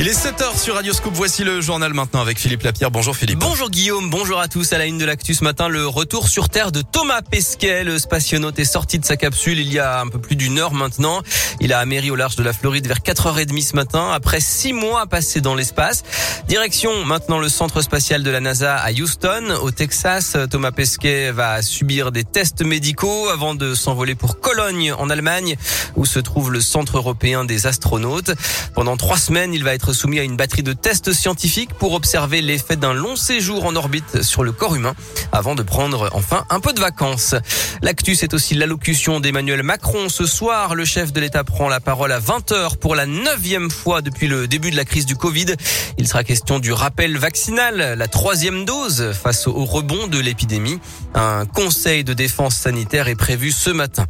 Il 0.00 0.08
est 0.08 0.18
7h 0.18 0.58
sur 0.58 0.76
Radio 0.76 0.94
Scoop. 0.94 1.12
Voici 1.12 1.44
le 1.44 1.60
journal 1.60 1.92
maintenant 1.92 2.22
avec 2.22 2.38
Philippe 2.38 2.62
Lapierre. 2.62 2.90
Bonjour 2.90 3.14
Philippe. 3.14 3.38
Bonjour 3.38 3.68
Guillaume, 3.68 4.08
bonjour 4.08 4.40
à 4.40 4.48
tous. 4.48 4.72
À 4.72 4.78
la 4.78 4.86
une 4.86 4.96
de 4.96 5.04
l'actu 5.04 5.34
ce 5.34 5.44
matin, 5.44 5.68
le 5.68 5.86
retour 5.86 6.28
sur 6.28 6.48
Terre 6.48 6.72
de 6.72 6.80
Thomas 6.80 7.20
Pesquet. 7.20 7.84
Le 7.84 7.98
spationaute 7.98 8.58
est 8.58 8.64
sorti 8.64 8.98
de 8.98 9.04
sa 9.04 9.18
capsule 9.18 9.58
il 9.58 9.70
y 9.70 9.78
a 9.78 10.00
un 10.00 10.08
peu 10.08 10.18
plus 10.18 10.36
d'une 10.36 10.58
heure 10.58 10.72
maintenant. 10.72 11.20
Il 11.60 11.74
a 11.74 11.80
améri 11.80 12.10
au 12.10 12.16
large 12.16 12.34
de 12.36 12.42
la 12.42 12.54
Floride 12.54 12.86
vers 12.86 13.00
4h30 13.00 13.62
ce 13.62 13.76
matin, 13.76 14.10
après 14.10 14.40
six 14.40 14.72
mois 14.72 15.04
passés 15.04 15.42
dans 15.42 15.54
l'espace. 15.54 16.02
Direction 16.48 17.04
maintenant 17.04 17.38
le 17.38 17.50
centre 17.50 17.82
spatial 17.82 18.22
de 18.22 18.30
la 18.30 18.40
NASA 18.40 18.76
à 18.76 18.92
Houston, 18.92 19.54
au 19.60 19.70
Texas. 19.70 20.34
Thomas 20.50 20.72
Pesquet 20.72 21.30
va 21.30 21.60
subir 21.60 22.10
des 22.10 22.24
tests 22.24 22.64
médicaux 22.64 23.28
avant 23.28 23.54
de 23.54 23.74
s'envoler 23.74 24.14
pour 24.14 24.40
Cologne 24.40 24.94
en 24.94 25.10
Allemagne, 25.10 25.56
où 25.94 26.06
se 26.06 26.20
trouve 26.20 26.50
le 26.50 26.62
centre 26.62 26.96
européen 26.96 27.44
des 27.44 27.66
astronautes. 27.66 28.30
Pendant 28.74 28.96
trois 28.96 29.18
semaines, 29.18 29.52
il 29.52 29.62
va 29.62 29.74
être 29.74 29.89
soumis 29.92 30.18
à 30.18 30.22
une 30.22 30.36
batterie 30.36 30.62
de 30.62 30.72
tests 30.72 31.12
scientifiques 31.12 31.74
pour 31.74 31.94
observer 31.94 32.42
l'effet 32.42 32.76
d'un 32.76 32.92
long 32.92 33.16
séjour 33.16 33.64
en 33.64 33.76
orbite 33.76 34.22
sur 34.22 34.42
le 34.42 34.52
corps 34.52 34.74
humain 34.74 34.94
avant 35.32 35.54
de 35.54 35.62
prendre 35.62 36.10
enfin 36.12 36.44
un 36.50 36.60
peu 36.60 36.72
de 36.72 36.80
vacances. 36.80 37.34
L'actu, 37.82 38.14
c'est 38.14 38.34
aussi 38.34 38.54
l'allocution 38.54 39.20
d'Emmanuel 39.20 39.62
Macron. 39.62 40.08
Ce 40.08 40.26
soir, 40.26 40.74
le 40.74 40.84
chef 40.84 41.12
de 41.12 41.20
l'État 41.20 41.44
prend 41.44 41.68
la 41.68 41.80
parole 41.80 42.12
à 42.12 42.20
20h 42.20 42.76
pour 42.76 42.94
la 42.94 43.06
neuvième 43.06 43.70
fois 43.70 44.02
depuis 44.02 44.26
le 44.26 44.48
début 44.48 44.70
de 44.70 44.76
la 44.76 44.84
crise 44.84 45.06
du 45.06 45.16
Covid. 45.16 45.54
Il 45.98 46.08
sera 46.08 46.24
question 46.24 46.58
du 46.58 46.72
rappel 46.72 47.16
vaccinal, 47.16 47.94
la 47.96 48.08
troisième 48.08 48.64
dose 48.64 49.12
face 49.12 49.46
au 49.46 49.64
rebond 49.64 50.06
de 50.06 50.18
l'épidémie. 50.18 50.78
Un 51.14 51.46
conseil 51.46 52.04
de 52.04 52.12
défense 52.12 52.56
sanitaire 52.56 53.08
est 53.08 53.16
prévu 53.16 53.52
ce 53.52 53.70
matin. 53.70 54.06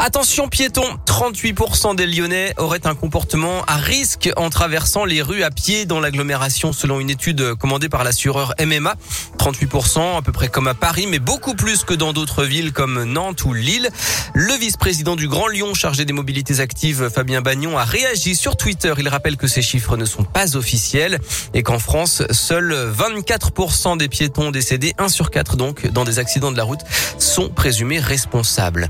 Attention 0.00 0.46
piétons, 0.46 0.86
38% 1.06 1.96
des 1.96 2.06
Lyonnais 2.06 2.54
auraient 2.56 2.86
un 2.86 2.94
comportement 2.94 3.64
à 3.66 3.74
risque 3.78 4.30
en 4.36 4.48
traversant 4.48 5.04
les 5.04 5.22
rues 5.22 5.42
à 5.42 5.50
pied 5.50 5.86
dans 5.86 5.98
l'agglomération 5.98 6.72
selon 6.72 7.00
une 7.00 7.10
étude 7.10 7.56
commandée 7.56 7.88
par 7.88 8.04
l'assureur 8.04 8.54
MMA. 8.64 8.94
38% 9.38 10.18
à 10.18 10.22
peu 10.22 10.30
près 10.30 10.46
comme 10.46 10.68
à 10.68 10.74
Paris 10.74 11.08
mais 11.08 11.18
beaucoup 11.18 11.54
plus 11.54 11.82
que 11.82 11.94
dans 11.94 12.12
d'autres 12.12 12.44
villes 12.44 12.72
comme 12.72 13.02
Nantes 13.02 13.44
ou 13.44 13.52
Lille. 13.52 13.90
Le 14.34 14.54
vice-président 14.54 15.16
du 15.16 15.26
Grand 15.26 15.48
Lyon 15.48 15.74
chargé 15.74 16.04
des 16.04 16.12
mobilités 16.12 16.60
actives 16.60 17.10
Fabien 17.10 17.42
Bagnon 17.42 17.76
a 17.76 17.84
réagi 17.84 18.36
sur 18.36 18.56
Twitter. 18.56 18.94
Il 18.98 19.08
rappelle 19.08 19.36
que 19.36 19.48
ces 19.48 19.62
chiffres 19.62 19.96
ne 19.96 20.04
sont 20.04 20.24
pas 20.24 20.56
officiels 20.56 21.18
et 21.54 21.64
qu'en 21.64 21.80
France, 21.80 22.22
seuls 22.30 22.72
24% 22.96 23.96
des 23.96 24.08
piétons 24.08 24.52
décédés, 24.52 24.94
1 24.98 25.08
sur 25.08 25.32
4 25.32 25.56
donc, 25.56 25.88
dans 25.88 26.04
des 26.04 26.20
accidents 26.20 26.52
de 26.52 26.56
la 26.56 26.64
route, 26.64 26.80
sont 27.18 27.48
présumés 27.48 27.98
responsables. 27.98 28.88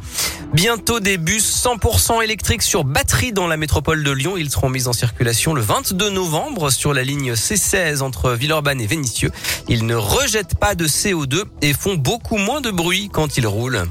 Bientôt 0.55 0.99
des 0.99 1.19
bus 1.19 1.45
100% 1.63 2.23
électriques 2.25 2.63
sur 2.63 2.85
batterie 2.85 3.33
dans 3.33 3.47
la 3.47 3.59
métropole 3.59 4.03
de 4.03 4.11
Lyon. 4.11 4.37
Ils 4.39 4.51
seront 4.51 4.71
mis 4.71 4.89
en 4.89 4.95
circulation 4.95 5.53
le 5.53 5.61
22 5.61 6.09
novembre 6.09 6.71
sur 6.71 6.95
la 6.95 7.05
ligne 7.05 7.35
C16 7.35 8.01
entre 8.01 8.33
Villeurbanne 8.33 8.81
et 8.81 8.87
Vénissieux. 8.87 9.31
Ils 9.69 9.85
ne 9.85 9.95
rejettent 9.95 10.59
pas 10.59 10.75
de 10.75 10.87
CO2 10.87 11.45
et 11.61 11.75
font 11.75 11.97
beaucoup 11.97 12.39
moins 12.39 12.63
de 12.63 12.71
bruit 12.71 13.11
quand 13.13 13.37
ils 13.37 13.47
roulent. 13.47 13.85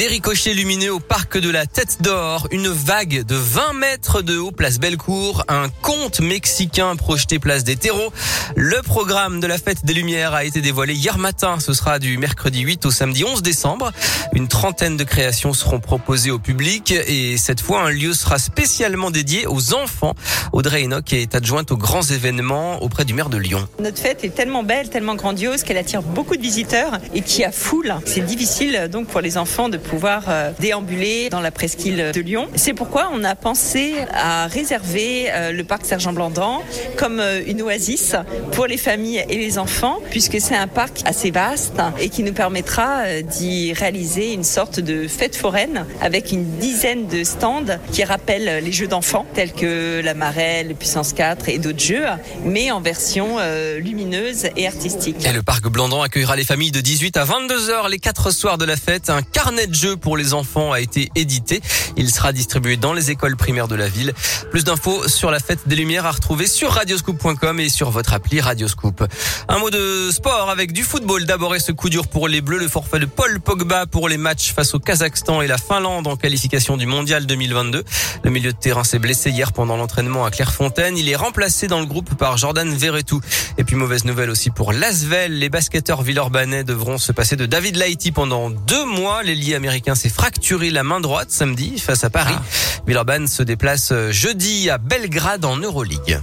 Des 0.00 0.06
ricochets 0.06 0.54
lumineux 0.54 0.94
au 0.94 0.98
parc 0.98 1.36
de 1.36 1.50
la 1.50 1.66
Tête 1.66 2.00
d'Or, 2.00 2.48
une 2.52 2.68
vague 2.68 3.22
de 3.22 3.34
20 3.34 3.74
mètres 3.74 4.22
de 4.22 4.38
haut 4.38 4.50
place 4.50 4.78
Bellecour, 4.78 5.44
un 5.46 5.68
conte 5.82 6.20
mexicain 6.20 6.96
projeté 6.96 7.38
place 7.38 7.64
des 7.64 7.76
terreaux. 7.76 8.10
Le 8.56 8.80
programme 8.80 9.40
de 9.40 9.46
la 9.46 9.58
fête 9.58 9.84
des 9.84 9.92
Lumières 9.92 10.32
a 10.32 10.44
été 10.44 10.62
dévoilé 10.62 10.94
hier 10.94 11.18
matin. 11.18 11.60
Ce 11.60 11.74
sera 11.74 11.98
du 11.98 12.16
mercredi 12.16 12.60
8 12.60 12.86
au 12.86 12.90
samedi 12.90 13.24
11 13.24 13.42
décembre. 13.42 13.92
Une 14.32 14.48
trentaine 14.48 14.96
de 14.96 15.04
créations 15.04 15.52
seront 15.52 15.80
proposées 15.80 16.30
au 16.30 16.38
public 16.38 16.92
et 16.92 17.36
cette 17.36 17.60
fois 17.60 17.82
un 17.82 17.90
lieu 17.90 18.14
sera 18.14 18.38
spécialement 18.38 19.10
dédié 19.10 19.46
aux 19.46 19.74
enfants. 19.74 20.14
Audrey 20.54 20.84
Enoch 20.84 21.12
est 21.12 21.34
adjointe 21.34 21.72
aux 21.72 21.76
grands 21.76 22.04
événements 22.04 22.82
auprès 22.82 23.04
du 23.04 23.12
maire 23.12 23.28
de 23.28 23.36
Lyon. 23.36 23.68
Notre 23.78 23.98
fête 23.98 24.24
est 24.24 24.34
tellement 24.34 24.62
belle, 24.62 24.88
tellement 24.88 25.14
grandiose 25.14 25.62
qu'elle 25.62 25.76
attire 25.76 26.00
beaucoup 26.00 26.36
de 26.38 26.42
visiteurs 26.42 26.98
et 27.14 27.20
qui 27.20 27.44
a 27.44 27.52
foule. 27.52 27.96
C'est 28.06 28.24
difficile 28.24 28.88
donc 28.90 29.06
pour 29.06 29.20
les 29.20 29.36
enfants 29.36 29.68
de 29.68 29.76
pouvoir 29.90 30.24
euh, 30.28 30.52
déambuler 30.60 31.30
dans 31.30 31.40
la 31.40 31.50
presqu'île 31.50 32.12
de 32.14 32.20
Lyon. 32.20 32.46
C'est 32.54 32.74
pourquoi 32.74 33.10
on 33.12 33.24
a 33.24 33.34
pensé 33.34 33.94
à 34.14 34.46
réserver 34.46 35.26
euh, 35.30 35.50
le 35.50 35.64
parc 35.64 35.84
Sergent 35.84 36.12
Blandan 36.12 36.62
comme 36.96 37.18
euh, 37.18 37.42
une 37.44 37.60
oasis 37.62 38.14
pour 38.52 38.66
les 38.66 38.76
familles 38.76 39.24
et 39.28 39.36
les 39.36 39.58
enfants, 39.58 39.98
puisque 40.10 40.40
c'est 40.40 40.54
un 40.54 40.68
parc 40.68 41.00
assez 41.06 41.32
vaste 41.32 41.80
et 41.98 42.08
qui 42.08 42.22
nous 42.22 42.32
permettra 42.32 43.20
d'y 43.22 43.72
réaliser 43.72 44.32
une 44.32 44.44
sorte 44.44 44.78
de 44.78 45.08
fête 45.08 45.34
foraine 45.34 45.84
avec 46.00 46.30
une 46.30 46.44
dizaine 46.58 47.08
de 47.08 47.24
stands 47.24 47.78
qui 47.90 48.04
rappellent 48.04 48.62
les 48.62 48.72
jeux 48.72 48.86
d'enfants 48.86 49.26
tels 49.34 49.52
que 49.52 50.00
la 50.04 50.14
marelle, 50.14 50.76
puissance 50.76 51.12
4 51.12 51.48
et 51.48 51.58
d'autres 51.58 51.80
jeux, 51.80 52.04
mais 52.44 52.70
en 52.70 52.80
version 52.80 53.38
lumineuse 53.78 54.48
et 54.56 54.66
artistique. 54.68 55.26
Et 55.26 55.32
le 55.32 55.42
parc 55.42 55.66
Blandan 55.68 56.02
accueillera 56.02 56.36
les 56.36 56.44
familles 56.44 56.70
de 56.70 56.80
18 56.80 57.16
à 57.16 57.24
22 57.24 57.70
heures 57.70 57.88
les 57.88 57.98
quatre 57.98 58.30
soirs 58.30 58.58
de 58.58 58.64
la 58.64 58.76
fête. 58.76 59.10
Un 59.10 59.22
carnet 59.22 59.66
de 59.66 59.79
jeu 59.80 59.96
pour 59.96 60.18
les 60.18 60.34
enfants 60.34 60.72
a 60.72 60.80
été 60.80 61.10
édité. 61.14 61.62
Il 61.96 62.10
sera 62.10 62.32
distribué 62.32 62.76
dans 62.76 62.92
les 62.92 63.10
écoles 63.10 63.36
primaires 63.36 63.66
de 63.66 63.74
la 63.74 63.88
ville. 63.88 64.12
Plus 64.50 64.64
d'infos 64.64 65.08
sur 65.08 65.30
la 65.30 65.38
fête 65.38 65.60
des 65.66 65.76
Lumières 65.76 66.04
à 66.04 66.10
retrouver 66.10 66.46
sur 66.46 66.70
radioscoop.com 66.72 67.60
et 67.60 67.70
sur 67.70 67.90
votre 67.90 68.12
appli 68.12 68.40
Radioscoop. 68.40 69.02
Un 69.48 69.58
mot 69.58 69.70
de 69.70 70.10
sport 70.10 70.50
avec 70.50 70.72
du 70.72 70.82
football. 70.82 71.24
D'abord 71.24 71.54
et 71.54 71.60
ce 71.60 71.72
coup 71.72 71.88
dur 71.88 72.08
pour 72.08 72.28
les 72.28 72.42
Bleus, 72.42 72.58
le 72.58 72.68
forfait 72.68 72.98
de 72.98 73.06
Paul 73.06 73.40
Pogba 73.40 73.86
pour 73.86 74.08
les 74.08 74.18
matchs 74.18 74.52
face 74.52 74.74
au 74.74 74.78
Kazakhstan 74.78 75.40
et 75.40 75.46
la 75.46 75.56
Finlande 75.56 76.06
en 76.06 76.16
qualification 76.16 76.76
du 76.76 76.84
Mondial 76.84 77.24
2022. 77.24 77.84
Le 78.22 78.30
milieu 78.30 78.52
de 78.52 78.58
terrain 78.58 78.84
s'est 78.84 78.98
blessé 78.98 79.30
hier 79.30 79.52
pendant 79.52 79.78
l'entraînement 79.78 80.26
à 80.26 80.30
Clairefontaine. 80.30 80.98
Il 80.98 81.08
est 81.08 81.16
remplacé 81.16 81.68
dans 81.68 81.80
le 81.80 81.86
groupe 81.86 82.14
par 82.16 82.36
Jordan 82.36 82.68
Verretou. 82.74 83.20
Et 83.56 83.64
puis 83.64 83.76
mauvaise 83.76 84.04
nouvelle 84.04 84.28
aussi 84.28 84.50
pour 84.50 84.72
Lasvel. 84.72 85.38
Les 85.38 85.48
basketteurs 85.48 86.02
villeurbanais 86.02 86.64
devront 86.64 86.98
se 86.98 87.12
passer 87.12 87.36
de 87.36 87.46
David 87.46 87.76
Laïti 87.76 88.12
pendant 88.12 88.50
deux 88.50 88.84
mois. 88.84 89.22
L'ailier 89.22 89.54
américain 89.60 89.94
s'est 89.94 90.08
fracturé 90.08 90.70
la 90.70 90.82
main 90.82 91.00
droite 91.00 91.30
samedi 91.30 91.78
face 91.78 92.02
à 92.02 92.08
Paris. 92.08 92.34
Ah. 92.34 92.42
Villeurbanne 92.86 93.28
se 93.28 93.42
déplace 93.42 93.92
jeudi 94.10 94.70
à 94.70 94.78
Belgrade 94.78 95.44
en 95.44 95.58
Euroleague. 95.58 96.18